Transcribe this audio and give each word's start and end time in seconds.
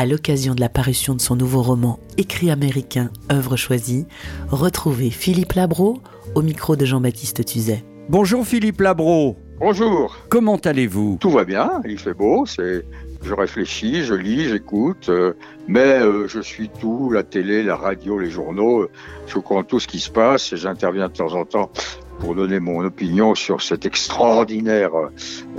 À 0.00 0.06
l'occasion 0.06 0.54
de 0.54 0.60
la 0.60 0.70
parution 0.70 1.14
de 1.14 1.20
son 1.20 1.36
nouveau 1.36 1.60
roman 1.60 2.00
Écrit 2.16 2.50
américain, 2.50 3.10
œuvre 3.30 3.56
choisie, 3.56 4.06
retrouvez 4.48 5.10
Philippe 5.10 5.52
Labro 5.52 6.00
au 6.34 6.40
micro 6.40 6.74
de 6.74 6.86
Jean-Baptiste 6.86 7.44
Tuzet. 7.44 7.84
Bonjour 8.08 8.46
Philippe 8.46 8.80
Labro, 8.80 9.36
Bonjour, 9.58 10.16
comment 10.30 10.56
allez-vous? 10.56 11.18
Tout 11.20 11.28
va 11.28 11.44
bien, 11.44 11.82
il 11.86 11.98
fait 11.98 12.14
beau, 12.14 12.46
c'est 12.46 12.82
je 13.22 13.34
réfléchis, 13.34 14.02
je 14.04 14.14
lis, 14.14 14.48
j'écoute, 14.48 15.10
euh, 15.10 15.34
mais 15.68 16.00
euh, 16.00 16.26
je 16.26 16.40
suis 16.40 16.70
tout, 16.70 17.10
la 17.10 17.22
télé, 17.22 17.62
la 17.62 17.76
radio, 17.76 18.18
les 18.18 18.30
journaux, 18.30 18.84
euh, 18.84 18.90
je 19.26 19.34
comprends 19.34 19.64
tout 19.64 19.80
ce 19.80 19.86
qui 19.86 20.00
se 20.00 20.08
passe 20.08 20.54
et 20.54 20.56
j'interviens 20.56 21.08
de 21.08 21.12
temps 21.12 21.34
en 21.34 21.44
temps 21.44 21.70
pour 22.20 22.34
donner 22.34 22.60
mon 22.60 22.84
opinion 22.84 23.34
sur 23.34 23.62
cet 23.62 23.86
extraordinaire 23.86 24.90
euh, 24.94 25.08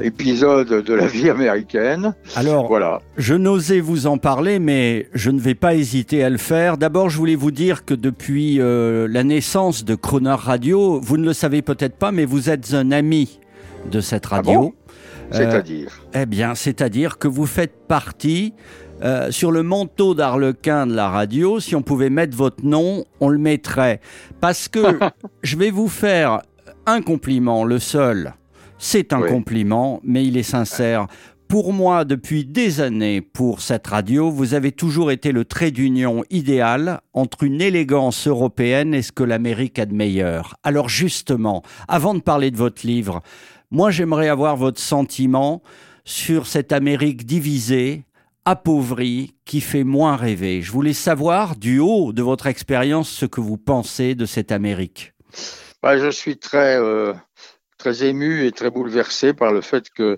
épisode 0.01 0.69
de 0.69 0.93
la 0.93 1.07
vie 1.07 1.29
américaine. 1.29 2.13
Alors, 2.35 2.67
Voilà. 2.67 3.01
je 3.17 3.33
n'osais 3.33 3.79
vous 3.79 4.07
en 4.07 4.17
parler, 4.17 4.59
mais 4.59 5.07
je 5.13 5.31
ne 5.31 5.39
vais 5.39 5.55
pas 5.55 5.73
hésiter 5.75 6.23
à 6.23 6.29
le 6.29 6.37
faire. 6.37 6.77
D'abord, 6.77 7.09
je 7.09 7.17
voulais 7.17 7.35
vous 7.35 7.51
dire 7.51 7.83
que 7.83 7.93
depuis 7.95 8.59
euh, 8.61 9.07
la 9.09 9.23
naissance 9.23 9.83
de 9.83 9.95
Croner 9.95 10.35
Radio, 10.37 10.99
vous 11.01 11.17
ne 11.17 11.25
le 11.25 11.33
savez 11.33 11.61
peut-être 11.61 11.95
pas, 11.97 12.11
mais 12.11 12.25
vous 12.25 12.49
êtes 12.49 12.73
un 12.73 12.91
ami 12.91 13.39
de 13.91 13.99
cette 13.99 14.27
radio. 14.27 14.53
bon? 14.61 14.73
C'est-à-dire? 15.31 16.01
Eh 16.13 16.25
bien, 16.25 16.55
c'est-à-dire 16.55 17.17
que 17.17 17.27
vous 17.29 17.45
faites 17.45 17.87
partie 17.87 18.53
euh, 19.01 19.31
sur 19.31 19.51
le 19.51 19.63
manteau 19.63 20.13
d'Arlequin 20.13 20.85
de 20.85 20.93
la 20.93 21.09
radio. 21.09 21.59
Si 21.61 21.73
on 21.75 21.81
pouvait 21.81 22.09
mettre 22.09 22.35
votre 22.35 22.63
nom, 22.65 23.05
on 23.21 23.29
le 23.29 23.37
mettrait. 23.39 24.01
Parce 24.41 24.67
que 24.67 24.79
je 25.41 25.55
vais 25.57 25.71
vous 25.71 25.87
faire 25.87 26.41
un 26.91 27.01
compliment, 27.01 27.63
le 27.63 27.79
seul. 27.79 28.33
C'est 28.77 29.13
un 29.13 29.21
Oui. 29.21 29.29
compliment, 29.29 29.99
mais 30.03 30.25
il 30.25 30.37
est 30.37 30.43
sincère. 30.43 31.07
Pour 31.47 31.73
moi, 31.73 32.05
depuis 32.05 32.45
des 32.45 32.79
années, 32.81 33.21
pour 33.21 33.61
cette 33.61 33.87
radio, 33.87 34.31
vous 34.31 34.53
avez 34.53 34.71
toujours 34.71 35.11
été 35.11 35.31
le 35.31 35.43
trait 35.45 35.71
d'union 35.71 36.23
idéal 36.29 37.01
entre 37.13 37.43
une 37.43 37.61
élégance 37.61 38.27
européenne 38.27 38.93
et 38.93 39.01
ce 39.01 39.11
que 39.11 39.23
l'Amérique 39.23 39.77
a 39.79 39.85
de 39.85 39.93
meilleur. 39.93 40.55
Alors 40.63 40.87
justement, 40.89 41.61
avant 41.87 42.13
de 42.13 42.21
parler 42.21 42.51
de 42.51 42.57
votre 42.57 42.85
livre, 42.87 43.21
moi 43.69 43.91
j'aimerais 43.91 44.29
avoir 44.29 44.55
votre 44.55 44.79
sentiment 44.79 45.61
sur 46.05 46.47
cette 46.47 46.71
Amérique 46.71 47.25
divisée, 47.25 48.03
appauvrie, 48.45 49.35
qui 49.45 49.61
fait 49.61 49.83
moins 49.83 50.15
rêver. 50.15 50.61
Je 50.61 50.71
voulais 50.71 50.93
savoir, 50.93 51.55
du 51.57 51.79
haut 51.79 52.11
de 52.13 52.21
votre 52.23 52.47
expérience, 52.47 53.09
ce 53.09 53.25
que 53.25 53.41
vous 53.41 53.57
pensez 53.57 54.15
de 54.15 54.25
cette 54.25 54.51
Amérique. 54.51 55.13
Bah, 55.81 55.97
Je 55.97 56.09
suis 56.09 56.37
très, 56.37 56.77
euh, 56.77 57.13
très 57.77 58.03
ému 58.03 58.45
et 58.45 58.51
très 58.51 58.69
bouleversé 58.69 59.33
par 59.33 59.51
le 59.51 59.61
fait 59.61 59.89
que 59.89 60.15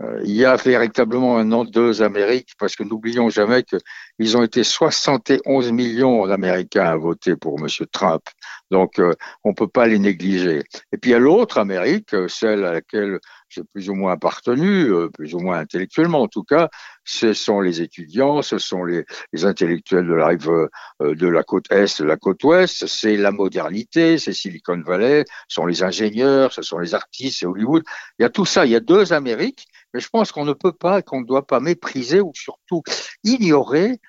euh, 0.00 0.20
y 0.24 0.44
a 0.44 0.56
véritablement 0.56 1.36
maintenant 1.36 1.64
deux 1.64 2.02
Amériques, 2.02 2.54
parce 2.58 2.74
que 2.74 2.82
n'oublions 2.82 3.28
jamais 3.28 3.62
qu'ils 3.62 4.36
ont 4.36 4.42
été 4.42 4.64
71 4.64 5.70
millions 5.72 6.26
d'Américains 6.26 6.86
à 6.86 6.96
voter 6.96 7.36
pour 7.36 7.60
M. 7.60 7.68
Trump. 7.92 8.22
Donc, 8.70 8.98
euh, 8.98 9.12
on 9.44 9.50
ne 9.50 9.54
peut 9.54 9.68
pas 9.68 9.86
les 9.86 9.98
négliger. 9.98 10.62
Et 10.92 10.98
puis, 10.98 11.10
il 11.10 11.12
y 11.12 11.16
a 11.16 11.18
l'autre 11.18 11.58
Amérique, 11.58 12.14
euh, 12.14 12.28
celle 12.28 12.64
à 12.64 12.72
laquelle 12.72 13.20
j'ai 13.48 13.62
plus 13.62 13.90
ou 13.90 13.94
moins 13.94 14.12
appartenu, 14.12 14.90
euh, 14.90 15.08
plus 15.10 15.34
ou 15.34 15.38
moins 15.38 15.58
intellectuellement 15.58 16.22
en 16.22 16.28
tout 16.28 16.42
cas, 16.42 16.70
ce 17.04 17.34
sont 17.34 17.60
les 17.60 17.82
étudiants, 17.82 18.42
ce 18.42 18.58
sont 18.58 18.84
les, 18.84 19.04
intellectuels 19.44 20.06
de 20.06 20.14
la 20.14 20.28
rive 20.28 20.68
de 21.00 21.28
la 21.28 21.42
côte 21.42 21.70
est, 21.70 22.00
de 22.00 22.06
la 22.06 22.16
côte 22.16 22.42
ouest, 22.44 22.86
c'est 22.86 23.16
la 23.16 23.30
modernité, 23.30 24.18
c'est 24.18 24.32
Silicon 24.32 24.80
Valley, 24.84 25.24
ce 25.48 25.56
sont 25.56 25.66
les 25.66 25.82
ingénieurs, 25.82 26.52
ce 26.52 26.62
sont 26.62 26.78
les 26.78 26.94
artistes, 26.94 27.40
c'est 27.40 27.46
Hollywood. 27.46 27.84
Il 28.18 28.22
y 28.22 28.24
a 28.24 28.30
tout 28.30 28.46
ça, 28.46 28.64
il 28.64 28.72
y 28.72 28.76
a 28.76 28.80
deux 28.80 29.12
Amériques, 29.12 29.66
mais 29.92 30.00
je 30.00 30.08
pense 30.08 30.32
qu'on 30.32 30.44
ne 30.46 30.54
peut 30.54 30.72
pas, 30.72 31.02
qu'on 31.02 31.20
ne 31.20 31.26
doit 31.26 31.46
pas 31.46 31.60
mépriser 31.60 32.20
ou 32.20 32.32
surtout 32.34 32.82
ignorer 33.22 34.00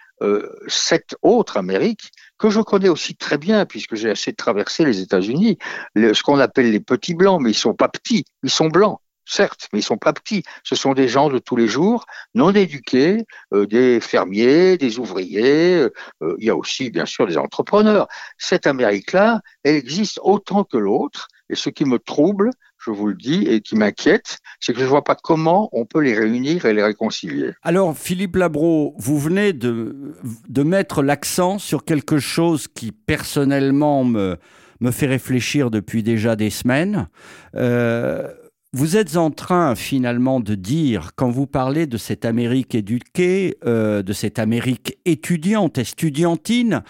cette 0.67 1.15
autre 1.21 1.57
Amérique 1.57 2.09
que 2.37 2.49
je 2.49 2.59
connais 2.61 2.89
aussi 2.89 3.15
très 3.15 3.37
bien 3.37 3.65
puisque 3.65 3.95
j'ai 3.95 4.09
assez 4.09 4.33
traversé 4.33 4.85
les 4.85 5.01
États-Unis, 5.01 5.57
ce 5.95 6.23
qu'on 6.23 6.39
appelle 6.39 6.71
les 6.71 6.79
petits 6.79 7.15
blancs, 7.15 7.41
mais 7.41 7.51
ils 7.51 7.55
sont 7.55 7.73
pas 7.73 7.89
petits, 7.89 8.25
ils 8.43 8.49
sont 8.49 8.67
blancs. 8.67 8.99
Certes, 9.27 9.69
mais 9.73 9.79
ils 9.79 9.83
sont 9.83 9.97
pas 9.97 10.13
petits. 10.13 10.43
Ce 10.63 10.75
sont 10.75 10.93
des 10.93 11.07
gens 11.07 11.29
de 11.29 11.39
tous 11.39 11.55
les 11.55 11.67
jours, 11.67 12.05
non 12.35 12.51
éduqués, 12.51 13.25
euh, 13.53 13.65
des 13.65 13.99
fermiers, 13.99 14.77
des 14.77 14.99
ouvriers. 14.99 15.77
euh, 15.77 15.89
euh, 16.21 16.35
il 16.37 16.45
y 16.45 16.49
a 16.51 16.55
aussi, 16.55 16.91
bien 16.91 17.07
sûr, 17.07 17.25
des 17.25 17.37
entrepreneurs. 17.37 18.07
Cette 18.37 18.67
Amérique-là, 18.67 19.41
elle 19.63 19.75
existe 19.75 20.19
autant 20.21 20.63
que 20.63 20.77
l'autre. 20.77 21.27
Et 21.49 21.55
ce 21.55 21.69
qui 21.69 21.85
me 21.85 21.97
trouble, 21.97 22.51
je 22.85 22.91
vous 22.91 23.07
le 23.07 23.15
dis, 23.15 23.45
et 23.47 23.61
qui 23.61 23.75
m'inquiète, 23.75 24.39
c'est 24.59 24.73
que 24.73 24.79
je 24.79 24.85
ne 24.85 24.89
vois 24.89 25.03
pas 25.03 25.15
comment 25.15 25.69
on 25.71 25.85
peut 25.85 26.01
les 26.01 26.13
réunir 26.13 26.65
et 26.65 26.73
les 26.73 26.83
réconcilier. 26.83 27.51
Alors, 27.63 27.97
Philippe 27.97 28.35
Labro, 28.35 28.95
vous 28.97 29.17
venez 29.17 29.53
de, 29.53 30.15
de 30.47 30.63
mettre 30.63 31.01
l'accent 31.01 31.57
sur 31.59 31.83
quelque 31.83 32.19
chose 32.19 32.67
qui, 32.67 32.91
personnellement, 32.91 34.03
me, 34.03 34.37
me 34.79 34.91
fait 34.91 35.07
réfléchir 35.07 35.71
depuis 35.71 36.03
déjà 36.03 36.35
des 36.35 36.49
semaines. 36.49 37.07
Euh, 37.55 38.27
vous 38.73 38.97
êtes 38.97 39.15
en 39.15 39.31
train, 39.31 39.73
finalement, 39.75 40.39
de 40.39 40.53
dire, 40.53 41.11
quand 41.15 41.29
vous 41.29 41.47
parlez 41.47 41.87
de 41.87 41.97
cette 41.97 42.25
Amérique 42.25 42.75
éduquée, 42.75 43.57
euh, 43.65 44.03
de 44.03 44.13
cette 44.13 44.37
Amérique 44.37 44.97
étudiante, 45.05 45.77
estudiantine, 45.77 46.83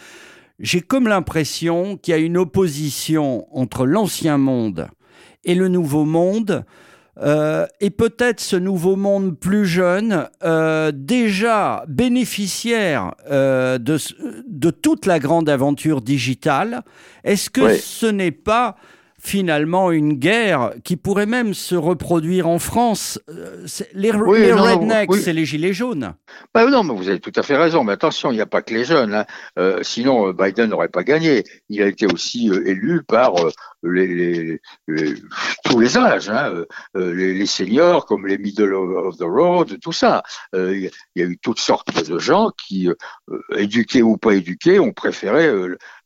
j'ai 0.60 0.82
comme 0.82 1.08
l'impression 1.08 1.98
qu'il 1.98 2.14
y 2.14 2.16
a 2.16 2.18
une 2.18 2.38
opposition 2.38 3.46
entre 3.56 3.86
l'ancien 3.86 4.38
monde 4.38 4.88
et 5.46 5.56
le 5.56 5.68
nouveau 5.68 6.04
monde, 6.06 6.66
euh, 7.22 7.66
et 7.80 7.92
peut-être 7.92 8.42
ce 8.42 8.58
nouveau 8.58 8.98
monde 8.98 9.38
plus 9.40 9.66
jeune, 9.66 10.28
euh, 10.44 10.92
déjà 10.94 11.86
bénéficiaire 11.88 13.16
euh, 13.32 13.78
de, 13.78 14.70
toute 14.72 15.06
la 15.06 15.20
grande 15.20 15.48
aventure 15.48 16.02
digitale, 16.02 16.84
est-ce 17.24 17.50
que 17.50 17.62
Oui. 17.62 17.80
ce 17.82 18.08
n'est 18.08 18.32
pas 18.32 18.76
finalement 19.26 19.92
une 19.92 20.14
guerre 20.14 20.74
qui 20.84 20.96
pourrait 20.98 21.26
même 21.26 21.54
se 21.54 21.76
reproduire 21.76 22.48
en 22.48 22.60
France 22.60 23.20
Euh, 23.30 23.66
Les, 23.94 24.12
Oui, 24.12 24.40
les 24.42 24.52
non, 24.54 24.64
rednecks, 24.64 25.12
oui. 25.12 25.20
c'est 25.22 25.34
les 25.34 25.46
gilets 25.46 25.74
jaunes. 25.74 26.14
Bah 26.54 26.66
non, 26.70 26.84
mais 26.84 26.94
vous 26.94 27.10
avez 27.10 27.20
tout 27.20 27.32
à 27.36 27.44
fait 27.44 27.58
raison. 27.58 27.84
Mais 27.84 27.94
attention, 27.94 28.32
il 28.32 28.36
n'y 28.36 28.42
a 28.42 28.46
pas 28.46 28.62
que 28.62 28.74
les 28.74 28.84
jeunes. 28.86 29.14
hein. 29.14 29.26
Euh, 29.60 29.80
sinon, 29.84 30.28
euh, 30.30 30.34
Biden 30.34 30.70
n'aurait 30.70 30.88
pas 30.90 31.04
gagné. 31.04 31.44
Il 31.70 31.82
a 31.82 31.88
été 31.88 32.06
aussi 32.06 32.50
euh, 32.50 32.68
élu 32.68 33.04
par 33.04 33.36
euh, 33.44 33.52
les, 33.84 34.08
les- 34.08 34.62
les- 34.88 35.16
tous 35.66 35.80
les 35.80 35.98
âges, 35.98 36.30
hein, 36.30 36.52
les, 36.96 37.46
seniors 37.46 38.06
comme 38.06 38.26
les 38.28 38.38
middle 38.38 38.74
of 38.74 39.18
the 39.18 39.24
road, 39.24 39.78
tout 39.82 39.92
ça. 39.92 40.24
Il 40.54 40.90
y 41.16 41.22
a- 41.22 41.26
eu 41.26 41.38
toutes 41.38 41.60
sortes 41.60 42.08
de 42.10 42.18
gens 42.20 42.50
qui, 42.68 42.90
éduqués 43.56 44.02
ou 44.02 44.18
pas 44.18 44.34
éduqués, 44.34 44.80
ont 44.80 44.92
préféré 44.94 45.50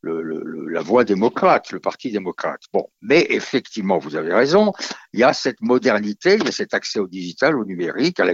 le- 0.01 0.21
le- 0.21 0.67
la 0.69 0.81
voie 0.81 1.03
démocrate, 1.03 1.71
le 1.71 1.79
parti 1.79 2.11
démocrate. 2.11 2.61
Bon, 2.73 2.87
mais 3.01 3.25
effectivement, 3.29 3.97
vous 3.97 4.15
avez 4.15 4.33
raison. 4.33 4.73
Il 5.13 5.19
y 5.19 5.23
a 5.23 5.33
cette 5.33 5.61
modernité, 5.61 6.35
il 6.35 6.45
y 6.45 6.47
a 6.47 6.51
cet 6.51 6.73
accès 6.73 6.99
au 6.99 7.07
digital, 7.07 7.57
au 7.57 7.65
numérique, 7.65 8.19
à 8.19 8.25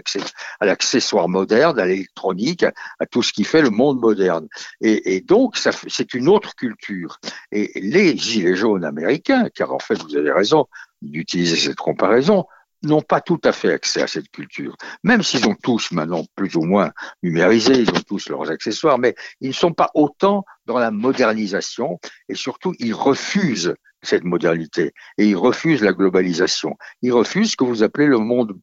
l'accessoire 0.62 1.30
moderne, 1.30 1.80
à 1.80 1.86
l'électronique, 1.86 2.66
à, 3.00 3.06
tout 3.06 3.24
ce 3.24 3.34
qui 3.34 3.44
fait 3.44 3.62
le 3.62 3.70
monde 3.70 4.00
moderne. 4.00 4.48
Et, 4.82 5.16
et 5.16 5.22
donc, 5.22 5.58
c'est 5.58 6.14
une 6.14 6.28
autre 6.28 6.56
culture. 6.56 7.20
Et 7.52 7.72
les 7.76 8.18
gilets 8.18 8.56
jaunes 8.56 8.86
américains, 8.86 9.50
car 9.54 9.74
en 9.74 9.80
fait, 9.80 10.02
vous 10.04 10.16
avez 10.16 10.32
raison 10.32 10.68
d'utiliser 11.02 11.56
cette 11.56 11.76
comparaison, 11.76 12.46
n'ont 12.88 13.02
pas 13.02 13.22
tout 13.22 13.40
à 13.44 13.52
fait 13.52 13.74
accès 13.74 14.02
à 14.02 14.08
cette 14.08 14.30
culture. 14.30 14.76
Même 15.04 15.24
s'ils 15.24 15.48
ont 15.48 15.56
tous 15.56 15.92
maintenant 15.92 16.26
plus 16.36 16.56
ou 16.56 16.64
moins 16.64 16.92
numérisé, 17.24 17.74
ils 17.74 17.90
ont 17.90 18.02
tous 18.08 18.30
leurs 18.30 18.50
accessoires, 18.52 18.98
mais 18.98 19.16
ils 19.42 19.50
ne 19.50 19.54
sont 19.54 19.74
pas 19.74 19.92
autant 19.94 20.46
dans 20.66 20.80
la 20.80 20.92
modernisation 20.92 22.00
et 22.30 22.36
surtout, 22.36 22.74
ils 22.80 22.94
refusent 22.94 23.76
cette 24.02 24.24
modernité 24.24 24.94
et 25.18 25.28
ils 25.28 25.36
refusent 25.36 25.82
la 25.82 25.94
globalisation. 25.94 26.78
Ils 27.02 27.12
refusent 27.12 27.52
ce 27.52 27.58
que 27.58 27.64
vous 27.64 27.84
appelez 27.84 28.08
le 28.08 28.20
monde 28.20 28.58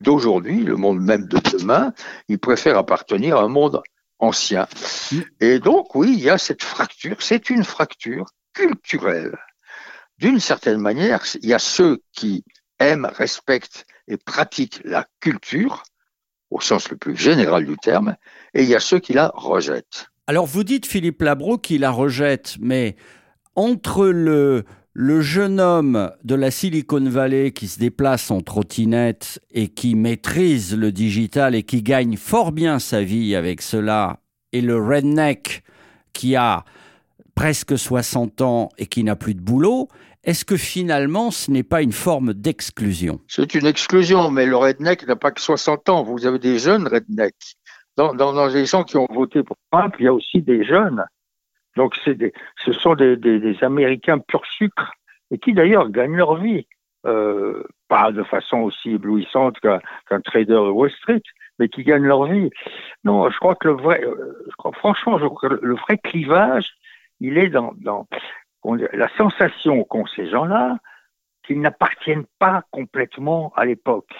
d'aujourd'hui, 0.00 0.62
le 0.62 0.76
monde 0.76 1.00
même 1.00 1.26
de 1.26 1.38
demain, 1.38 1.92
ils 2.28 2.38
préfèrent 2.38 2.78
appartenir 2.78 3.38
à 3.38 3.42
un 3.42 3.48
monde 3.48 3.82
ancien. 4.18 4.66
Et 5.40 5.58
donc, 5.58 5.94
oui, 5.94 6.12
il 6.12 6.20
y 6.20 6.30
a 6.30 6.38
cette 6.38 6.62
fracture, 6.62 7.16
c'est 7.20 7.50
une 7.50 7.64
fracture 7.64 8.26
culturelle. 8.52 9.36
D'une 10.18 10.40
certaine 10.40 10.78
manière, 10.78 11.24
il 11.42 11.48
y 11.48 11.54
a 11.54 11.58
ceux 11.58 12.00
qui 12.12 12.44
aiment, 12.78 13.10
respectent 13.12 13.86
et 14.08 14.16
pratiquent 14.16 14.80
la 14.84 15.06
culture, 15.20 15.82
au 16.50 16.60
sens 16.60 16.90
le 16.90 16.96
plus 16.96 17.16
général 17.16 17.66
du 17.66 17.76
terme, 17.76 18.16
et 18.54 18.62
il 18.62 18.68
y 18.68 18.74
a 18.74 18.80
ceux 18.80 18.98
qui 18.98 19.12
la 19.12 19.32
rejettent. 19.34 20.08
Alors 20.26 20.46
vous 20.46 20.64
dites, 20.64 20.86
Philippe 20.86 21.22
Labro, 21.22 21.58
qu'il 21.58 21.80
la 21.80 21.90
rejette, 21.90 22.56
mais 22.60 22.96
entre 23.56 24.06
le, 24.06 24.64
le 24.92 25.20
jeune 25.20 25.60
homme 25.60 26.12
de 26.22 26.34
la 26.34 26.50
Silicon 26.50 27.04
Valley 27.08 27.50
qui 27.50 27.68
se 27.68 27.78
déplace 27.78 28.30
en 28.30 28.40
trottinette 28.40 29.40
et 29.50 29.68
qui 29.68 29.94
maîtrise 29.94 30.76
le 30.76 30.92
digital 30.92 31.54
et 31.54 31.62
qui 31.64 31.82
gagne 31.82 32.16
fort 32.16 32.52
bien 32.52 32.78
sa 32.78 33.02
vie 33.02 33.34
avec 33.34 33.60
cela, 33.60 34.20
et 34.52 34.60
le 34.60 34.76
redneck 34.76 35.64
qui 36.12 36.36
a 36.36 36.64
presque 37.34 37.76
60 37.76 38.40
ans 38.40 38.68
et 38.78 38.86
qui 38.86 39.02
n'a 39.02 39.16
plus 39.16 39.34
de 39.34 39.40
boulot, 39.40 39.88
est-ce 40.24 40.44
que 40.44 40.56
finalement 40.56 41.30
ce 41.30 41.50
n'est 41.50 41.62
pas 41.62 41.82
une 41.82 41.92
forme 41.92 42.34
d'exclusion? 42.34 43.20
C'est 43.28 43.54
une 43.54 43.66
exclusion, 43.66 44.30
mais 44.30 44.46
le 44.46 44.56
redneck 44.56 45.06
n'a 45.06 45.16
pas 45.16 45.30
que 45.30 45.40
60 45.40 45.88
ans. 45.88 46.02
Vous 46.02 46.26
avez 46.26 46.38
des 46.38 46.58
jeunes 46.58 46.86
rednecks. 46.86 47.56
Dans, 47.96 48.46
les 48.48 48.66
gens 48.66 48.82
qui 48.82 48.96
ont 48.96 49.06
voté 49.08 49.42
pour 49.42 49.56
Trump, 49.70 49.94
il 50.00 50.06
y 50.06 50.08
a 50.08 50.12
aussi 50.12 50.42
des 50.42 50.64
jeunes. 50.64 51.04
Donc 51.76 51.94
ce 51.96 52.72
sont 52.72 52.94
des, 52.94 53.56
Américains 53.62 54.18
pur 54.18 54.44
sucre 54.46 54.92
et 55.30 55.38
qui 55.38 55.52
d'ailleurs 55.52 55.90
gagnent 55.90 56.16
leur 56.16 56.36
vie, 56.36 56.66
euh, 57.06 57.62
pas 57.88 58.10
de 58.12 58.22
façon 58.22 58.58
aussi 58.58 58.90
éblouissante 58.90 59.58
qu'un 59.60 60.20
trader 60.20 60.52
de 60.54 60.70
Wall 60.70 60.90
Street, 60.90 61.22
mais 61.58 61.68
qui 61.68 61.84
gagnent 61.84 62.06
leur 62.06 62.24
vie. 62.26 62.50
Non, 63.04 63.30
je 63.30 63.38
crois 63.38 63.54
que 63.54 63.68
le 63.68 63.74
vrai, 63.74 64.02
euh, 64.04 64.48
franchement, 64.78 65.18
le 65.18 65.74
vrai 65.74 65.98
clivage, 65.98 66.72
il 67.20 67.38
est 67.38 67.48
dans 67.48 67.74
la 68.64 69.08
sensation 69.16 69.84
qu'ont 69.84 70.06
ces 70.06 70.28
gens-là 70.28 70.78
qu'ils 71.44 71.60
n'appartiennent 71.60 72.26
pas 72.38 72.62
complètement 72.70 73.52
à 73.54 73.64
l'époque, 73.64 74.12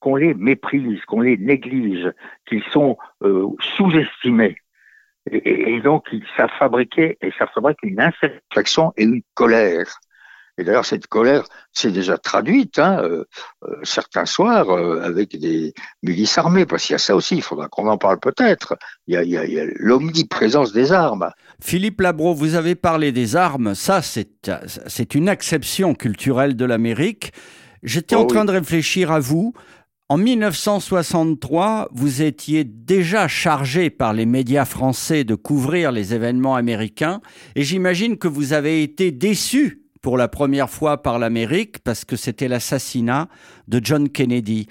qu'on 0.00 0.16
les 0.16 0.34
méprise, 0.34 1.04
qu'on 1.04 1.20
les 1.20 1.36
néglige, 1.36 2.10
qu'ils 2.46 2.64
sont 2.64 2.96
euh, 3.22 3.46
sous-estimés. 3.76 4.56
Et, 5.30 5.80
donc, 5.80 6.08
ça 6.36 6.46
et 6.70 7.32
ça 7.38 7.46
fabrique 7.46 7.82
une 7.82 8.00
insatisfaction 8.00 8.92
et 8.96 9.04
une 9.04 9.22
colère. 9.34 10.00
Et 10.58 10.64
d'ailleurs, 10.64 10.84
cette 10.84 11.06
colère 11.06 11.44
s'est 11.72 11.90
déjà 11.90 12.18
traduite 12.18 12.78
hein, 12.78 13.00
euh, 13.02 13.24
euh, 13.64 13.76
certains 13.84 14.26
soirs 14.26 14.70
euh, 14.70 15.00
avec 15.02 15.38
des 15.38 15.72
milices 16.02 16.36
armées, 16.36 16.66
parce 16.66 16.84
qu'il 16.84 16.92
y 16.92 16.96
a 16.96 16.98
ça 16.98 17.16
aussi, 17.16 17.36
il 17.36 17.42
faudra 17.42 17.68
qu'on 17.68 17.88
en 17.88 17.96
parle 17.96 18.20
peut-être. 18.20 18.76
Il 19.06 19.14
y 19.14 19.36
a, 19.36 19.40
a, 19.40 19.44
a 19.44 19.66
l'omniprésence 19.76 20.72
des 20.72 20.92
armes. 20.92 21.30
Philippe 21.60 22.00
Labro, 22.02 22.34
vous 22.34 22.54
avez 22.54 22.74
parlé 22.74 23.12
des 23.12 23.34
armes, 23.34 23.74
ça 23.74 24.02
c'est 24.02 25.14
une 25.14 25.28
acception 25.28 25.94
culturelle 25.94 26.54
de 26.54 26.64
l'Amérique. 26.66 27.32
J'étais 27.82 28.16
oh, 28.16 28.20
en 28.20 28.26
train 28.26 28.40
oui. 28.40 28.46
de 28.46 28.52
réfléchir 28.52 29.10
à 29.10 29.20
vous. 29.20 29.54
En 30.08 30.18
1963, 30.18 31.88
vous 31.92 32.20
étiez 32.20 32.64
déjà 32.64 33.28
chargé 33.28 33.88
par 33.88 34.12
les 34.12 34.26
médias 34.26 34.66
français 34.66 35.24
de 35.24 35.34
couvrir 35.34 35.90
les 35.90 36.12
événements 36.12 36.56
américains 36.56 37.22
et 37.56 37.62
j'imagine 37.62 38.18
que 38.18 38.28
vous 38.28 38.52
avez 38.52 38.82
été 38.82 39.10
déçu 39.10 39.81
pour 40.02 40.18
la 40.18 40.28
première 40.28 40.68
fois 40.68 41.00
par 41.00 41.18
l'Amérique 41.18 41.78
parce 41.78 42.04
que 42.04 42.16
c'était 42.16 42.48
l'assassinat 42.48 43.28
de 43.68 43.80
John 43.82 44.08
Kennedy. 44.08 44.66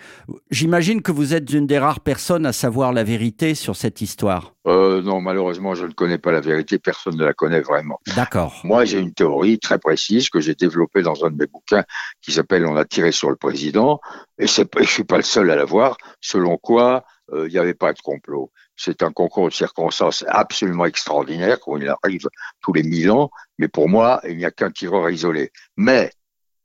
J'imagine 0.51 1.01
que 1.01 1.11
vous 1.11 1.33
êtes 1.33 1.51
une 1.51 1.65
des 1.65 1.79
rares 1.79 2.01
personnes 2.01 2.45
à 2.45 2.53
savoir 2.53 2.91
la 2.91 3.03
vérité 3.03 3.55
sur 3.55 3.77
cette 3.77 4.01
histoire. 4.01 4.53
Euh, 4.67 5.01
non, 5.01 5.21
malheureusement, 5.21 5.73
je 5.73 5.85
ne 5.85 5.93
connais 5.93 6.17
pas 6.17 6.31
la 6.31 6.41
vérité. 6.41 6.77
Personne 6.77 7.15
ne 7.15 7.23
la 7.23 7.33
connaît 7.33 7.61
vraiment. 7.61 7.99
D'accord. 8.15 8.59
Moi, 8.65 8.85
j'ai 8.85 8.99
une 8.99 9.13
théorie 9.13 9.57
très 9.57 9.79
précise 9.79 10.29
que 10.29 10.41
j'ai 10.41 10.53
développée 10.53 11.01
dans 11.01 11.25
un 11.25 11.31
de 11.31 11.37
mes 11.37 11.47
bouquins 11.47 11.85
qui 12.21 12.33
s'appelle 12.33 12.65
On 12.65 12.75
a 12.75 12.85
tiré 12.85 13.11
sur 13.11 13.29
le 13.29 13.37
président. 13.37 14.01
Et 14.37 14.47
je 14.47 14.61
ne 14.77 14.85
suis 14.85 15.05
pas 15.05 15.17
le 15.17 15.23
seul 15.23 15.49
à 15.49 15.55
l'avoir. 15.55 15.97
Selon 16.19 16.57
quoi, 16.57 17.05
euh, 17.33 17.47
il 17.47 17.53
n'y 17.53 17.57
avait 17.57 17.73
pas 17.73 17.93
de 17.93 17.99
complot. 18.01 18.51
C'est 18.83 19.03
un 19.03 19.11
concours 19.11 19.47
de 19.49 19.53
circonstances 19.53 20.25
absolument 20.27 20.85
extraordinaire, 20.85 21.59
quand 21.59 21.77
il 21.77 21.87
arrive 21.87 22.27
tous 22.61 22.73
les 22.73 22.81
mille 22.81 23.11
ans, 23.11 23.29
mais 23.59 23.67
pour 23.67 23.87
moi, 23.87 24.19
il 24.27 24.37
n'y 24.37 24.45
a 24.45 24.49
qu'un 24.49 24.71
tireur 24.71 25.07
isolé. 25.11 25.51
Mais 25.77 26.11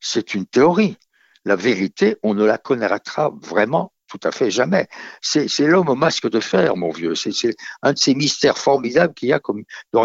c'est 0.01 0.33
une 0.33 0.47
théorie. 0.47 0.97
La 1.45 1.57
vérité, 1.57 2.17
on 2.23 2.33
ne 2.33 2.43
la 2.43 2.57
connaîtra 2.57 3.31
vraiment 3.43 3.93
tout 4.09 4.21
à 4.23 4.33
fait 4.33 4.51
jamais. 4.51 4.89
C'est 5.21 5.67
l'homme 5.67 5.91
au 5.91 5.95
masque 5.95 6.31
de 6.31 6.41
fer, 6.41 6.75
mon 6.77 6.91
vieux. 6.91 7.15
C'est 7.15 7.55
un 7.83 7.93
de 7.93 7.99
ces 7.99 8.15
mystères 8.15 8.57
formidables 8.57 9.13
qu'il 9.13 9.29
y 9.29 9.33
a 9.35 9.39
comme 9.39 9.65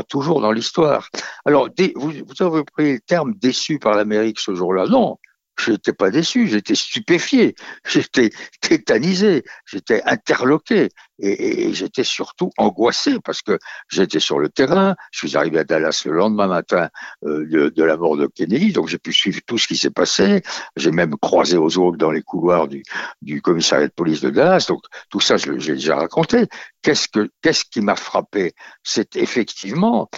toujours 0.09 0.41
dans 0.41 0.51
l'histoire. 0.51 1.09
Alors, 1.45 1.69
vous, 1.95 2.11
vous 2.11 2.43
avez 2.45 2.63
pris 2.65 2.93
le 2.93 2.99
terme 2.99 3.33
déçu 3.35 3.79
par 3.79 3.93
l'Amérique 3.93 4.39
ce 4.41 4.53
jour-là. 4.53 4.85
Non, 4.87 5.17
je 5.61 5.71
n'étais 5.71 5.93
pas 5.93 6.09
déçu, 6.09 6.47
j'étais 6.47 6.75
stupéfié, 6.75 7.55
j'étais 7.85 8.31
tétanisé, 8.61 9.43
j'étais 9.65 10.01
interloqué 10.05 10.89
et, 11.19 11.73
j'étais 11.73 12.03
surtout 12.03 12.51
angoissé 12.57 13.19
parce 13.23 13.41
que 13.41 13.59
j'étais 13.89 14.19
sur 14.19 14.39
le 14.39 14.49
terrain. 14.49 14.95
Je 15.11 15.27
suis 15.27 15.37
arrivé 15.37 15.59
à 15.59 15.63
Dallas 15.63 16.01
le 16.05 16.13
lendemain 16.13 16.47
matin 16.47 16.89
euh, 17.25 17.69
de, 17.69 17.83
la 17.83 17.97
mort 17.97 18.17
de 18.17 18.27
Kennedy, 18.27 18.73
donc 18.73 18.87
j'ai 18.87 18.97
pu 18.97 19.13
suivre 19.13 19.39
tout 19.45 19.57
ce 19.57 19.67
qui 19.67 19.77
s'est 19.77 19.91
passé. 19.91 20.41
J'ai 20.75 20.91
même 20.91 21.15
croisé 21.17 21.57
aux 21.57 21.77
autres 21.77 21.97
dans 21.97 22.11
les 22.11 22.23
couloirs 22.23 22.67
du, 22.67 23.41
commissariat 23.41 23.87
de 23.87 23.93
police 23.93 24.21
de 24.21 24.29
Dallas, 24.29 24.65
donc 24.67 24.83
tout 25.09 25.19
ça 25.19 25.37
j'ai 25.37 25.73
déjà 25.73 25.95
raconté. 25.95 26.47
Qu'est-ce 26.81 27.07
que 27.07 27.29
qu'est-ce 27.41 27.65
qui 27.65 27.81
m'a 27.81 27.95
frappé? 27.95 28.53
C'est 28.83 29.15
effectivement 29.15 30.09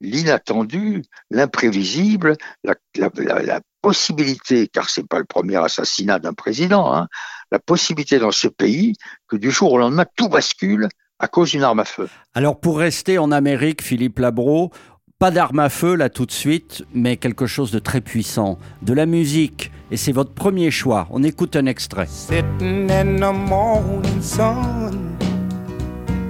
l'inattendu, 0.00 1.02
l'imprévisible, 1.30 2.36
la, 2.64 2.74
la, 2.96 3.10
la, 3.42 3.60
possibilité, 3.82 4.68
car 4.68 4.88
c'est 4.88 5.06
pas 5.06 5.18
le 5.18 5.24
premier 5.24 5.56
assassinat 5.56 6.18
d'un 6.18 6.32
président, 6.32 6.94
hein, 6.94 7.08
la 7.50 7.58
possibilité 7.58 8.18
dans 8.18 8.30
ce 8.30 8.48
pays 8.48 8.94
que 9.28 9.36
du 9.36 9.50
jour 9.50 9.72
au 9.72 9.78
lendemain 9.78 10.06
tout 10.16 10.28
bascule 10.28 10.88
à 11.18 11.28
cause 11.28 11.50
d'une 11.50 11.62
arme 11.62 11.80
à 11.80 11.84
feu. 11.84 12.08
Alors 12.34 12.58
pour 12.58 12.78
rester 12.78 13.18
en 13.18 13.30
Amérique, 13.30 13.82
Philippe 13.82 14.18
Labro, 14.18 14.70
pas 15.18 15.30
d'arme 15.30 15.60
à 15.60 15.68
feu 15.68 15.94
là 15.94 16.08
tout 16.08 16.26
de 16.26 16.32
suite, 16.32 16.84
mais 16.94 17.16
quelque 17.16 17.46
chose 17.46 17.70
de 17.70 17.78
très 17.78 18.00
puissant, 18.00 18.58
de 18.82 18.92
la 18.92 19.06
musique, 19.06 19.70
et 19.90 19.96
c'est 19.96 20.12
votre 20.12 20.32
premier 20.32 20.70
choix. 20.70 21.06
On 21.10 21.22
écoute 21.22 21.54
un 21.54 21.66
extrait. 21.66 22.06
Sitting 22.06 22.90
in 22.90 23.16
the 23.16 23.32
morning 23.32 24.20
sun, 24.22 25.16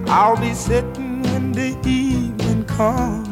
I'll 0.09 0.37
be 0.37 0.55
sitting 0.55 1.23
when 1.33 1.53
the 1.53 1.75
evening 1.87 2.65
comes. 2.67 3.32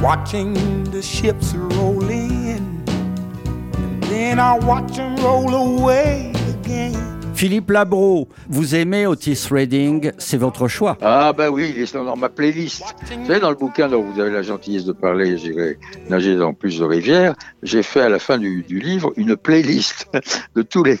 Watching 0.00 0.54
the 0.90 1.02
ships 1.02 1.54
roll 1.54 2.08
in, 2.08 2.82
and 2.88 4.02
then 4.04 4.38
I 4.38 4.58
watch 4.58 4.96
them 4.96 5.16
roll 5.16 5.54
away 5.54 6.32
again. 6.48 7.20
Philippe 7.34 7.70
Labro, 7.70 8.28
vous 8.48 8.74
aimez 8.74 9.06
Otis 9.06 9.48
Redding, 9.50 10.12
c'est 10.18 10.36
votre 10.36 10.68
choix. 10.68 10.98
Ah 11.00 11.32
ben 11.32 11.48
oui, 11.48 11.72
il 11.74 11.82
est 11.82 11.94
dans 11.94 12.16
ma 12.16 12.28
playlist. 12.28 12.82
Vous 13.10 13.26
savez, 13.26 13.40
dans 13.40 13.50
le 13.50 13.56
bouquin 13.56 13.88
dont 13.88 14.02
vous 14.02 14.20
avez 14.20 14.30
la 14.30 14.42
gentillesse 14.42 14.84
de 14.84 14.92
parler, 14.92 15.38
j'irai 15.38 15.78
nager 16.08 16.36
dans 16.36 16.52
plus 16.52 16.78
de 16.78 16.84
rivières, 16.84 17.34
j'ai 17.62 17.82
fait 17.82 18.02
à 18.02 18.08
la 18.10 18.18
fin 18.18 18.36
du, 18.36 18.62
du, 18.62 18.78
livre 18.78 19.12
une 19.16 19.36
playlist 19.36 20.06
de 20.54 20.62
tous 20.62 20.84
les, 20.84 20.98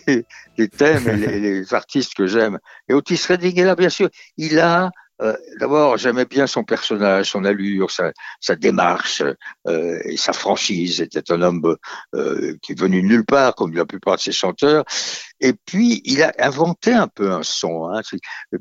les 0.56 0.68
thèmes 0.68 1.08
et 1.08 1.16
les, 1.16 1.40
les 1.40 1.74
artistes 1.74 2.14
que 2.14 2.26
j'aime. 2.26 2.58
Et 2.88 2.94
Otis 2.94 3.20
Redding 3.28 3.58
est 3.60 3.64
là, 3.64 3.76
bien 3.76 3.90
sûr. 3.90 4.08
Il 4.38 4.58
a 4.60 4.90
euh, 5.20 5.36
D'abord, 5.58 5.98
j'aimais 5.98 6.24
bien 6.24 6.46
son 6.46 6.64
personnage, 6.64 7.30
son 7.30 7.44
allure, 7.44 7.90
sa, 7.90 8.56
démarche 8.56 9.22
euh, 9.66 10.00
et 10.04 10.16
sa 10.16 10.32
franchise. 10.32 10.96
C'était 10.96 11.32
un 11.32 11.42
homme 11.42 11.76
euh, 12.14 12.56
qui 12.62 12.72
est 12.72 12.78
venu 12.80 13.02
nulle 13.02 13.24
part, 13.24 13.54
comme 13.54 13.74
la 13.74 13.84
plupart 13.84 14.16
de 14.16 14.20
ses 14.20 14.32
chanteurs. 14.32 14.84
Et 15.40 15.52
puis, 15.52 16.00
il 16.04 16.22
a 16.22 16.32
inventé 16.38 16.92
un 16.92 17.08
peu 17.08 17.32
un 17.32 17.42
son. 17.42 17.88
Hein. 17.88 18.00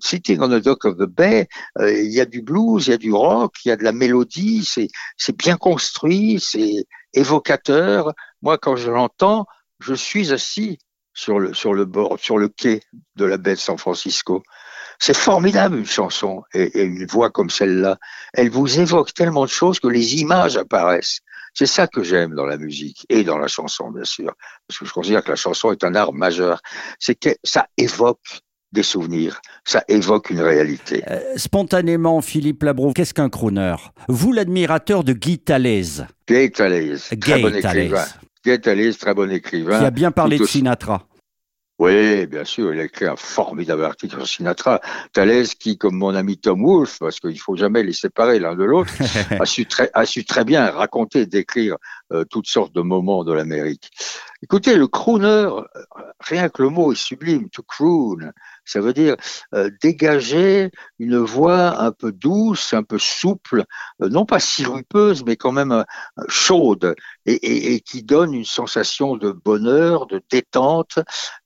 Sitting 0.02 0.42
on 0.42 0.50
the 0.50 0.62
Dock 0.62 0.86
of 0.86 0.98
the 0.98 1.08
Bay, 1.10 1.48
il 1.80 2.12
y 2.12 2.20
a 2.20 2.26
du 2.26 2.42
blues, 2.42 2.88
il 2.88 2.92
y 2.92 2.94
a 2.94 2.98
du 2.98 3.14
rock, 3.14 3.56
il 3.66 3.70
y 3.70 3.72
a 3.72 3.78
de 3.78 3.84
la 3.84 3.92
mélodie. 3.92 4.70
C'est 5.18 5.38
bien 5.38 5.58
construit, 5.58 6.40
c'est 6.40 6.86
évocateur. 7.14 8.14
Moi, 8.42 8.58
quand 8.58 8.76
je 8.76 8.92
l'entends, 8.92 9.46
je 9.80 9.94
suis 9.94 10.34
assis 10.34 10.78
sur 11.14 11.40
le 11.40 11.86
bord, 11.86 12.18
sur 12.20 12.38
le 12.38 12.48
quai 12.48 12.82
de 13.16 13.26
la 13.26 13.38
baie 13.38 13.56
de 13.56 13.60
San 13.60 13.78
Francisco. 13.78 14.44
C'est 15.00 15.16
formidable 15.16 15.78
une 15.78 15.86
chanson 15.86 16.44
et, 16.54 16.80
et 16.80 16.84
une 16.84 17.06
voix 17.08 17.30
comme 17.30 17.50
celle-là. 17.50 17.98
Elle 18.34 18.50
vous 18.50 18.80
évoque 18.80 19.14
tellement 19.14 19.46
de 19.46 19.50
choses 19.50 19.80
que 19.80 19.88
les 19.88 20.16
images 20.16 20.58
apparaissent. 20.58 21.22
C'est 21.54 21.66
ça 21.66 21.88
que 21.88 22.04
j'aime 22.04 22.36
dans 22.36 22.46
la 22.46 22.58
musique 22.58 23.06
et 23.10 23.24
dans 23.24 23.38
la 23.38 23.48
chanson, 23.48 23.92
bien 23.92 24.04
sûr, 24.04 24.34
parce 24.68 24.80
que 24.80 24.86
je 24.86 24.94
considère 24.94 25.24
que 25.24 25.30
la 25.30 25.36
chanson 25.36 25.72
est 25.72 25.84
un 25.84 25.96
art 25.96 26.14
majeur. 26.14 26.62
C'est 27.00 27.16
que 27.16 27.30
ça 27.44 27.68
évoque 27.78 28.42
des 28.72 28.84
souvenirs, 28.84 29.42
ça 29.66 29.84
évoque 29.88 30.30
une 30.30 30.42
réalité. 30.42 31.04
Euh, 31.10 31.20
spontanément, 31.38 32.22
Philippe 32.22 32.62
Labro, 32.62 32.94
qu'est-ce 32.94 33.16
qu'un 33.16 33.30
crooner? 33.30 33.76
Vous, 34.08 34.32
l'admirateur 34.32 35.04
de 35.04 35.14
Guy 35.14 35.40
Tallez. 35.40 36.04
Guy 36.28 36.52
Tallez, 36.52 36.98
très 37.20 37.42
bon 37.42 37.56
écrivain. 37.56 38.06
Guy 38.46 38.62
Tallez, 38.62 38.94
très 38.94 39.14
bon 39.16 39.32
écrivain. 39.32 39.80
Qui 39.80 39.86
a 39.86 39.92
bien 39.92 40.12
parlé 40.12 40.38
de 40.38 40.46
Sinatra. 40.46 41.09
Oui, 41.80 42.28
bien 42.28 42.44
sûr, 42.44 42.74
il 42.74 42.80
a 42.82 42.84
écrit 42.84 43.06
un 43.06 43.16
formidable 43.16 43.86
article 43.86 44.18
sur 44.18 44.28
Sinatra. 44.28 44.82
Thalès, 45.14 45.56
qui, 45.56 45.78
comme 45.78 45.96
mon 45.96 46.14
ami 46.14 46.38
Tom 46.38 46.62
Wolfe, 46.62 47.00
parce 47.00 47.22
qu'il 47.22 47.40
faut 47.40 47.56
jamais 47.56 47.84
les 47.84 47.94
séparer 47.94 48.38
l'un 48.38 48.56
de 48.56 48.66
l'autre, 48.66 48.92
a, 49.40 49.46
su 49.46 49.66
très, 49.66 49.90
a 49.94 50.06
su 50.06 50.26
très 50.26 50.44
bien 50.44 50.70
raconter, 50.72 51.26
décrire 51.26 51.78
euh, 52.12 52.26
toutes 52.26 52.48
sortes 52.48 52.76
de 52.76 52.82
moments 52.82 53.24
de 53.24 53.32
l'Amérique. 53.32 53.92
Écoutez, 54.44 54.76
le 54.76 54.88
crooner, 54.88 55.50
rien 56.20 56.50
que 56.50 56.62
le 56.62 56.70
mot 56.70 56.92
est 56.92 56.96
sublime, 56.96 57.50
to 57.50 57.64
croon, 57.64 58.32
ça 58.66 58.82
veut 58.82 58.94
dire 58.94 59.16
euh, 59.54 59.70
dégager 59.82 60.72
une 61.00 61.18
voix 61.18 61.82
un 61.82 61.92
peu 61.92 62.12
douce, 62.12 62.74
un 62.74 62.84
peu 62.84 63.00
souple, 63.00 63.66
euh, 64.02 64.10
non 64.10 64.26
pas 64.26 64.40
sirupeuse, 64.40 65.24
mais 65.26 65.38
quand 65.38 65.52
même 65.52 65.86
chaude, 66.28 66.96
et, 67.26 67.82
qui 67.82 68.04
donne 68.04 68.34
une 68.34 68.46
sensation 68.46 69.16
de 69.16 69.32
bonheur, 69.32 70.08
de 70.08 70.22
détente, 70.30 71.00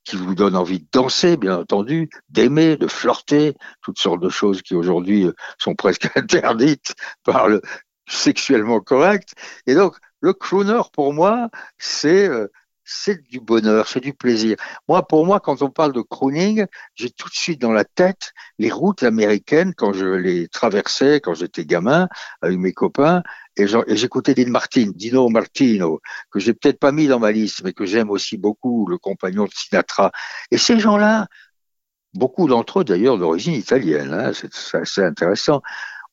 qui 0.04 0.16
vous 0.16 0.36
donne 0.36 0.56
envie 0.56 0.80
de 0.80 0.88
danser, 0.92 1.38
bien 1.38 1.60
entendu, 1.60 2.10
d'aimer, 2.30 2.78
de 2.78 2.88
flirter, 2.88 3.56
toutes 3.82 4.00
sortes 4.00 4.22
de 4.22 4.30
choses 4.30 4.62
qui 4.62 4.76
aujourd'hui 4.76 5.28
sont 5.58 5.76
presque 5.76 6.10
interdites 6.18 6.94
par 7.24 7.48
le 7.48 7.62
sexuellement 8.08 8.80
correct. 8.80 9.34
Et 9.66 9.76
donc, 9.76 9.96
le 10.22 10.34
crooner, 10.34 10.82
pour 10.94 11.14
moi, 11.14 11.50
c'est 11.78 12.28
euh, 12.28 12.48
c'est 12.94 13.24
du 13.28 13.40
bonheur, 13.40 13.88
c'est 13.88 14.00
du 14.00 14.14
plaisir. 14.14 14.56
Moi, 14.88 15.06
pour 15.08 15.26
moi, 15.26 15.40
quand 15.40 15.62
on 15.62 15.70
parle 15.70 15.94
de 15.94 16.02
crooning, 16.02 16.66
j'ai 16.96 17.10
tout 17.10 17.28
de 17.28 17.34
suite 17.34 17.60
dans 17.60 17.72
la 17.72 17.84
tête 17.84 18.34
les 18.60 18.72
routes 18.72 19.04
américaines 19.04 19.74
quand 19.76 19.94
je 19.94 20.06
les 20.06 20.48
traversais, 20.48 21.20
quand 21.20 21.34
j'étais 21.34 21.66
gamin, 21.66 22.08
avec 22.42 22.58
mes 22.58 22.72
copains, 22.72 23.24
et 23.56 23.66
j'écoutais 23.68 24.34
Dean 24.34 24.50
Martin, 24.50 24.92
Dino 24.96 25.30
Martino, 25.30 26.02
que 26.32 26.40
j'ai 26.40 26.54
peut-être 26.54 26.80
pas 26.80 26.92
mis 26.92 27.08
dans 27.08 27.20
ma 27.20 27.32
liste, 27.32 27.64
mais 27.64 27.74
que 27.74 27.86
j'aime 27.86 28.10
aussi 28.10 28.38
beaucoup, 28.38 28.88
le 28.88 28.98
compagnon 28.98 29.46
de 29.46 29.52
Sinatra. 29.54 30.12
Et 30.52 30.58
ces 30.58 30.80
gens-là, 30.80 31.28
beaucoup 32.14 32.48
d'entre 32.48 32.82
eux 32.82 32.84
d'ailleurs 32.84 33.18
d'origine 33.18 33.54
italienne, 33.54 34.14
hein, 34.14 34.32
c'est 34.34 34.78
assez 34.78 35.04
intéressant, 35.04 35.62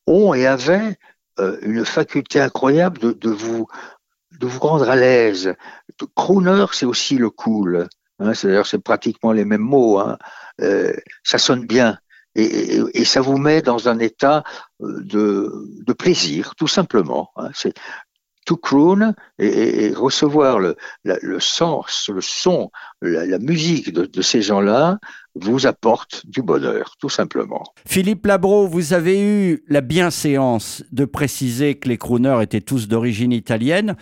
ont 0.07 0.33
et 0.33 0.45
avaient 0.45 0.97
euh, 1.39 1.57
une 1.61 1.85
faculté 1.85 2.39
incroyable 2.39 2.99
de, 2.99 3.11
de, 3.13 3.29
vous 3.29 3.67
de 4.39 4.47
vous 4.47 4.59
rendre 4.59 4.89
à 4.89 4.95
l'aise. 4.95 5.53
Crooner, 6.15 6.65
c'est 6.71 6.85
aussi 6.85 7.17
le 7.17 7.29
cool. 7.29 7.87
Hein, 8.19 8.33
C'est-à-dire, 8.33 8.65
c'est 8.65 8.79
pratiquement 8.79 9.31
les 9.31 9.45
mêmes 9.45 9.61
mots. 9.61 9.99
Hein. 9.99 10.17
Euh, 10.61 10.93
ça 11.23 11.37
sonne 11.37 11.65
bien. 11.65 11.97
Et, 12.35 13.03
ça 13.03 13.19
vous 13.19 13.37
met 13.37 13.61
dans 13.61 13.89
un 13.89 13.99
état 13.99 14.43
euh, 14.81 15.01
de, 15.03 15.67
de 15.85 15.93
plaisir, 15.93 16.55
tout 16.55 16.67
simplement. 16.67 17.29
Hein. 17.35 17.49
To 18.45 18.57
croon 18.57 19.13
et, 19.37 19.93
recevoir 19.95 20.59
le, 20.59 20.75
sens, 21.39 22.09
le 22.13 22.21
son, 22.21 22.71
la, 23.01 23.37
musique 23.37 23.93
de, 23.93 24.05
de 24.05 24.21
ces 24.21 24.41
gens-là 24.41 24.99
vous 25.35 25.67
apporte 25.67 26.25
du 26.25 26.41
bonheur, 26.41 26.95
tout 26.99 27.09
simplement. 27.09 27.63
Philippe 27.85 28.25
Labro, 28.25 28.67
vous 28.67 28.93
avez 28.93 29.21
eu 29.21 29.63
la 29.67 29.81
bienséance 29.81 30.83
de 30.91 31.05
préciser 31.05 31.75
que 31.75 31.87
les 31.87 31.97
crooners 31.97 32.41
étaient 32.41 32.61
tous 32.61 32.87
d'origine 32.87 33.31
italienne. 33.31 33.95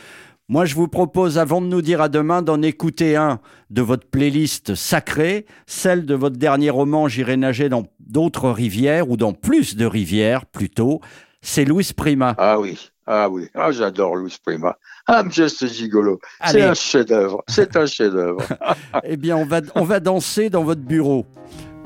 Moi, 0.48 0.66
je 0.66 0.74
vous 0.74 0.88
propose, 0.88 1.38
avant 1.38 1.62
de 1.62 1.68
nous 1.68 1.84
dire 1.84 2.02
à 2.02 2.10
demain, 2.10 2.42
d'en 2.42 2.64
écouter 2.64 3.16
un 3.16 3.40
de 3.70 3.84
votre 3.84 4.08
playlist 4.08 4.74
sacrée, 4.74 5.46
celle 5.68 6.08
de 6.08 6.16
votre 6.16 6.38
dernier 6.38 6.72
roman 6.72 7.08
J'irai 7.08 7.38
nager 7.38 7.70
dans 7.70 7.84
d'autres 8.00 8.50
rivières, 8.50 9.12
ou 9.12 9.16
dans 9.16 9.34
plus 9.34 9.76
de 9.76 9.86
rivières 9.86 10.48
plutôt. 10.48 11.02
C'est 11.42 11.66
Louis 11.66 11.90
Prima. 11.96 12.36
Ah 12.38 12.60
oui, 12.60 12.92
ah 13.08 13.30
oui, 13.30 13.48
ah, 13.56 13.72
j'adore 13.72 14.16
Louis 14.16 14.38
Prima. 14.44 14.76
I'm 15.08 15.32
just 15.32 15.64
a 15.64 15.68
gigolo. 15.68 16.20
C'est 16.46 16.62
un 16.62 16.74
chef-d'œuvre. 16.74 17.44
C'est 17.48 17.76
un 17.76 17.86
chef-d'œuvre. 17.86 18.42
eh 19.04 19.18
bien, 19.18 19.38
on 19.38 19.46
va, 19.46 19.62
on 19.76 19.84
va 19.84 20.00
danser 20.00 20.50
dans 20.50 20.64
votre 20.64 20.82
bureau. 20.82 21.26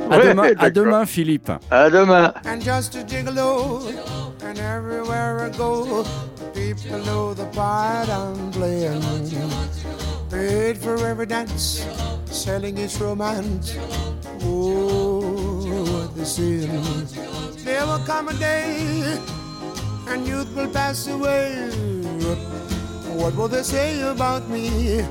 À, 0.09 0.17
ouais, 0.17 0.29
demain, 0.29 0.49
à 0.57 0.69
demain, 0.69 1.05
Philippe. 1.05 1.51
À 1.71 1.89
demain. 1.89 2.33
And 2.45 2.59
just 2.59 2.95
a 2.95 3.03
gigolo, 3.03 3.81
and 4.43 4.57
everywhere 4.57 5.45
I 5.45 5.49
go, 5.55 6.03
people 6.53 6.97
know 7.05 7.33
the 7.33 7.45
part 7.53 8.09
I'm 8.09 8.51
playing. 8.51 9.01
Paid 10.29 10.77
for 10.77 10.97
every 11.05 11.27
dance, 11.27 11.85
selling 12.25 12.79
its 12.79 12.99
romance. 12.99 13.77
Oh, 14.43 15.21
what 15.93 16.15
the 16.15 16.25
sin. 16.25 16.69
There 17.63 17.85
will 17.85 18.03
come 18.05 18.27
a 18.27 18.33
day, 18.33 19.17
and 20.07 20.27
youth 20.27 20.53
will 20.55 20.69
pass 20.69 21.07
away. 21.07 21.69
What 23.15 23.35
will 23.35 23.47
they 23.47 23.63
say 23.63 24.01
about 24.01 24.49
me? 24.49 25.01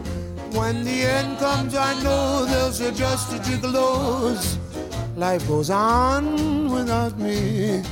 When 0.53 0.85
the 0.85 1.03
end 1.03 1.39
comes, 1.39 1.75
I 1.75 1.95
know 2.03 2.45
they'll 2.45 2.73
say 2.73 2.93
just 2.93 3.33
a 3.33 3.39
gigolos. 3.39 4.59
Life 5.17 5.47
goes 5.49 5.71
on 5.71 6.71
without 6.71 7.19
me. 7.19 7.83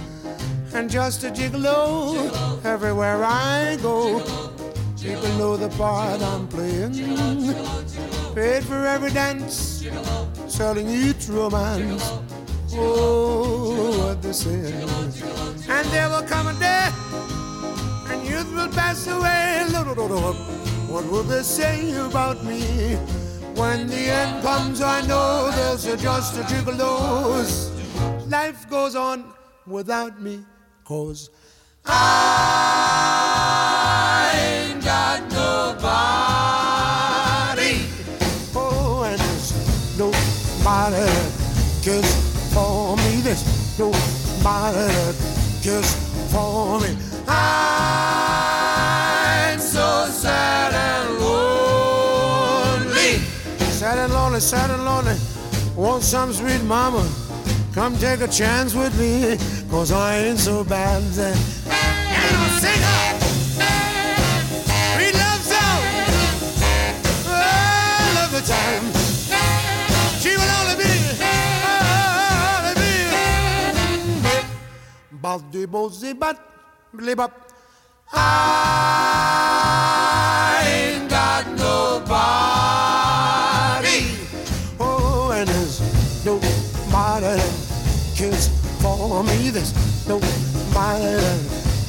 And 0.72 0.88
just 0.90 1.24
a 1.24 1.30
gigolo 1.30 2.64
everywhere 2.64 3.24
I 3.24 3.76
go. 3.82 4.20
People 5.00 5.28
know 5.38 5.56
the 5.56 5.68
part 5.70 6.20
I'm 6.22 6.46
playing. 6.48 6.94
Paid 8.34 8.62
for 8.64 8.86
every 8.86 9.10
dance, 9.10 9.84
selling 10.46 10.88
each 10.88 11.28
romance. 11.28 12.12
Oh, 12.72 14.06
what 14.06 14.22
they 14.22 14.32
say. 14.32 14.72
And 15.68 15.86
there 15.88 16.08
will 16.08 16.22
come 16.22 16.46
a 16.46 16.52
day 16.60 16.79
will 18.60 18.72
pass 18.74 19.06
away. 19.06 19.64
What 20.88 21.04
will 21.10 21.22
they 21.22 21.42
say 21.42 21.96
about 21.96 22.42
me? 22.44 22.96
When 23.54 23.86
the 23.86 24.10
end 24.20 24.42
comes, 24.42 24.82
I 24.82 25.00
know 25.06 25.50
there's 25.50 25.84
just 26.02 26.36
a 26.38 26.42
gigolos. 26.42 27.70
Life 28.30 28.68
goes 28.68 28.94
on 28.96 29.24
without 29.66 30.20
me, 30.20 30.44
cause 30.84 31.30
I 31.84 32.00
ain't 34.34 34.84
got 34.84 35.20
nobody. 35.30 36.14
Oh, 38.54 39.02
and 39.04 39.20
there's 39.20 39.52
nobody 39.98 41.10
cares 41.84 42.12
for 42.52 42.96
me. 42.96 43.20
There's 43.22 43.44
nobody 43.78 44.92
cares 45.62 45.94
for 46.32 46.80
me. 46.80 46.96
I'm 47.28 48.09
lonely, 54.40 54.48
sad 54.48 54.70
and 54.70 54.84
lonely. 54.84 55.16
Want 55.76 56.02
some 56.02 56.32
sweet 56.32 56.62
mama? 56.64 57.06
Come 57.74 57.96
take 57.98 58.20
a 58.20 58.28
chance 58.28 58.74
with 58.74 58.98
me, 58.98 59.36
cause 59.70 59.92
I 59.92 60.18
ain't 60.18 60.38
so 60.38 60.64
bad. 60.64 61.02
And 61.02 62.36
I'll 62.36 62.58
sing 62.58 62.82
her. 62.82 63.18
Sweet 64.96 65.14
love 65.14 65.42
song. 65.42 65.82
Oh, 67.26 68.12
love 68.16 68.32
the 68.32 68.40
time. 68.46 68.84
She 70.20 70.36
will 70.36 70.52
only 70.60 70.76
be, 70.82 70.92
only 72.56 72.74
be. 72.74 72.92
Baldi 75.20 75.66
bozi 75.66 76.12
bat. 76.18 76.36
Live 76.92 77.20
up. 77.20 77.32
I 78.12 79.19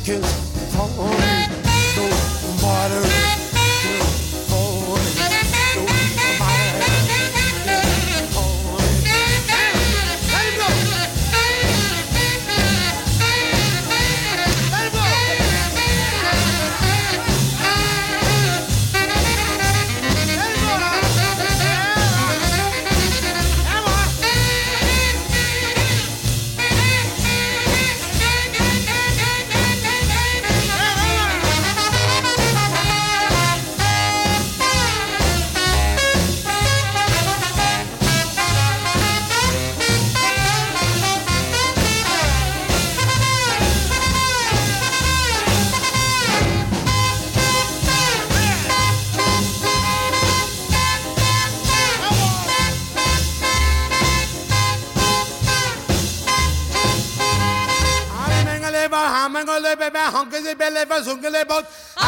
you 0.08 0.20
fall. 0.20 1.30
a 60.01 60.10
honker, 60.10 60.41
they 60.41 60.55
belly 60.55 60.86
for 60.86 61.00
zunker, 61.05 61.31
they. 61.31 61.65
I 61.98 62.08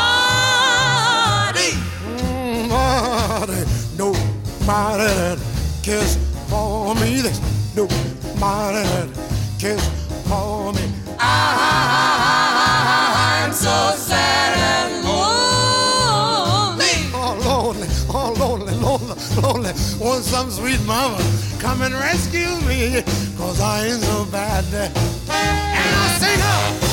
Nobody, 2.67 3.59
nobody 3.97 5.41
kiss 5.81 6.17
for 6.49 6.95
me. 6.95 7.21
There's 7.21 7.39
nobody 7.75 8.85
kiss 9.59 9.83
for 10.27 10.73
me. 10.73 10.85
I'm 11.19 11.93
so 13.53 13.93
sad 13.95 14.57
and 14.73 15.05
lonely. 15.05 16.95
Oh, 17.13 17.33
lonely, 17.45 17.87
oh, 18.09 18.33
lonely, 18.37 18.75
lonely, 18.75 19.15
lonely. 19.41 19.73
Want 19.99 20.23
some 20.23 20.49
sweet 20.51 20.81
mama 20.85 21.17
come 21.65 21.81
and 21.81 21.95
rescue 21.95 22.53
me, 22.67 23.01
cause 23.35 23.59
I 23.59 23.87
ain't 23.87 23.99
so 23.99 24.25
bad. 24.25 24.65
And 24.71 25.95
I 25.95 26.17
sing 26.19 26.41
up. 26.41 26.84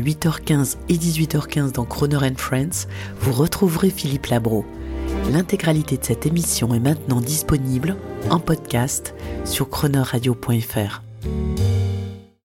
8h15 0.00 0.76
et 0.88 0.94
18h15 0.94 1.72
dans 1.72 1.84
Croner 1.84 2.34
Friends, 2.36 2.86
vous 3.20 3.32
retrouverez 3.32 3.90
Philippe 3.90 4.26
Labro. 4.26 4.64
L'intégralité 5.30 5.96
de 5.96 6.04
cette 6.04 6.26
émission 6.26 6.74
est 6.74 6.80
maintenant 6.80 7.20
disponible 7.20 7.96
en 8.30 8.38
podcast 8.38 9.14
sur 9.44 9.68
cronerradio.fr. 9.68 11.02